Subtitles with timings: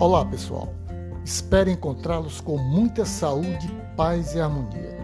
[0.00, 0.72] Olá, pessoal.
[1.24, 4.96] Espero encontrá-los com muita saúde, paz e harmonia.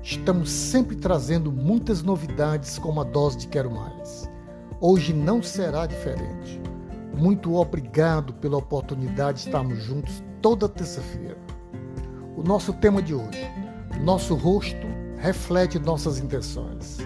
[0.00, 4.30] Estamos sempre trazendo muitas novidades com uma dose de Quero Mais.
[4.80, 6.62] Hoje não será diferente.
[7.16, 11.36] Muito obrigado pela oportunidade de estarmos juntos toda terça-feira.
[12.36, 13.44] O nosso tema de hoje:
[14.04, 14.86] Nosso rosto
[15.16, 16.98] reflete nossas intenções.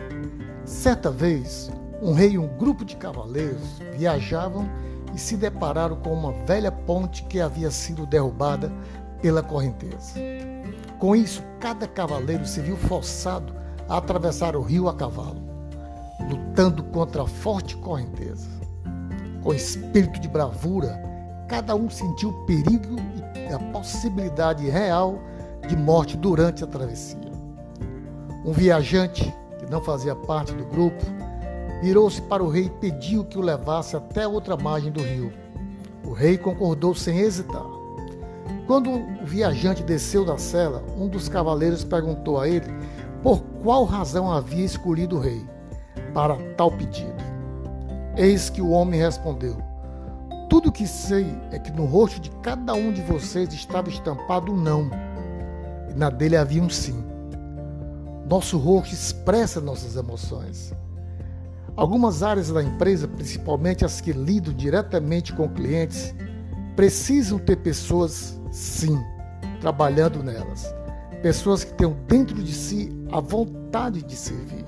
[0.66, 1.70] Certa vez,
[2.02, 4.68] um rei e um grupo de cavaleiros viajavam
[5.14, 8.72] e se depararam com uma velha ponte que havia sido derrubada
[9.20, 10.18] pela correnteza.
[10.98, 13.52] Com isso, cada cavaleiro se viu forçado
[13.88, 15.42] a atravessar o rio a cavalo,
[16.28, 18.48] lutando contra a forte correnteza.
[19.42, 21.00] Com espírito de bravura,
[21.48, 22.96] cada um sentiu o perigo
[23.36, 25.18] e a possibilidade real
[25.68, 27.32] de morte durante a travessia.
[28.44, 31.04] Um viajante, que não fazia parte do grupo,
[31.82, 35.32] virou-se para o rei e pediu que o levasse até outra margem do rio.
[36.06, 37.66] O rei concordou sem hesitar.
[38.68, 42.72] Quando o viajante desceu da cela, um dos cavaleiros perguntou a ele
[43.20, 45.44] por qual razão havia escolhido o rei
[46.14, 47.16] para tal pedido.
[48.16, 49.56] Eis que o homem respondeu:
[50.48, 54.56] Tudo que sei é que no rosto de cada um de vocês estava estampado um
[54.56, 54.88] não,
[55.90, 57.04] e na dele havia um sim.
[58.28, 60.72] Nosso rosto expressa nossas emoções.
[61.74, 66.14] Algumas áreas da empresa, principalmente as que lidam diretamente com clientes,
[66.76, 68.98] precisam ter pessoas, sim,
[69.60, 70.72] trabalhando nelas.
[71.22, 74.66] Pessoas que tenham dentro de si a vontade de servir.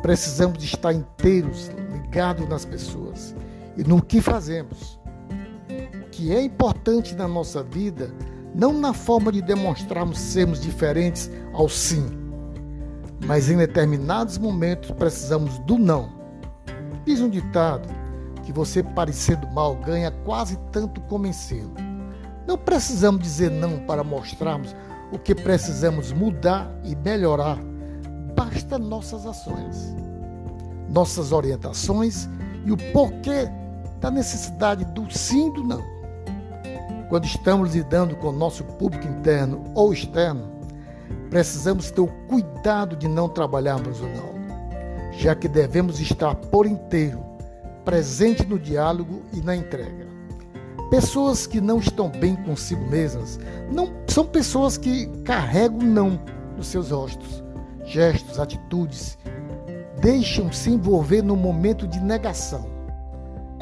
[0.00, 3.34] Precisamos de estar inteiros, ligados nas pessoas
[3.76, 5.00] e no que fazemos.
[6.04, 8.12] O que é importante na nossa vida,
[8.54, 12.27] não na forma de demonstrarmos sermos diferentes ao sim,
[13.24, 16.10] mas em determinados momentos precisamos do não.
[17.04, 17.88] Diz um ditado
[18.44, 21.74] que você parecendo mal ganha quase tanto como selo.
[22.46, 24.74] Não precisamos dizer não para mostrarmos
[25.12, 27.58] o que precisamos mudar e melhorar.
[28.34, 29.94] Basta nossas ações,
[30.88, 32.28] nossas orientações
[32.64, 33.50] e o porquê
[34.00, 35.82] da necessidade do sim e do não.
[37.08, 40.57] Quando estamos lidando com nosso público interno ou externo,
[41.30, 47.20] precisamos ter o cuidado de não trabalharmos o não, já que devemos estar por inteiro
[47.84, 50.06] presente no diálogo e na entrega.
[50.90, 53.38] Pessoas que não estão bem consigo mesmas
[53.72, 56.20] não são pessoas que carregam não
[56.56, 57.42] nos seus rostos,
[57.84, 59.18] gestos, atitudes,
[60.00, 62.66] deixam-se envolver no momento de negação,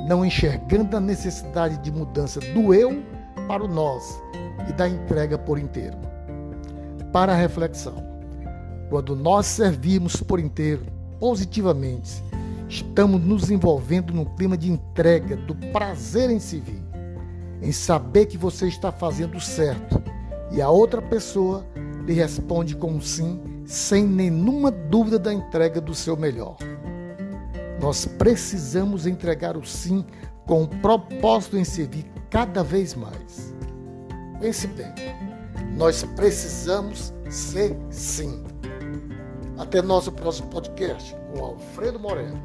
[0.07, 3.03] não enxergando a necessidade de mudança do eu
[3.49, 4.21] para o nós
[4.69, 6.16] e da entrega por inteiro
[7.17, 7.95] para a reflexão.
[8.91, 10.85] Quando nós servimos por inteiro,
[11.19, 12.23] positivamente,
[12.69, 16.85] estamos nos envolvendo num clima de entrega, do prazer em servir,
[17.63, 20.03] em saber que você está fazendo certo
[20.53, 21.65] e a outra pessoa
[22.05, 26.59] lhe responde com um sim, sem nenhuma dúvida da entrega do seu melhor.
[27.81, 30.05] Nós precisamos entregar o sim
[30.45, 33.55] com o propósito em servir cada vez mais.
[34.39, 34.93] Pense bem.
[35.77, 38.45] Nós precisamos ser sim.
[39.59, 42.41] Até nosso próximo podcast com Alfredo Moreno.